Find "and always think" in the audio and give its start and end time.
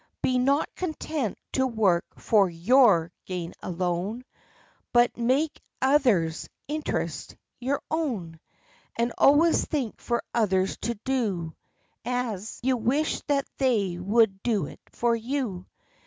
8.97-10.01